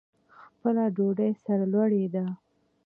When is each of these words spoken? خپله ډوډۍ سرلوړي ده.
خپله 0.47 0.83
ډوډۍ 0.95 1.31
سرلوړي 1.43 2.03
ده. 2.13 2.25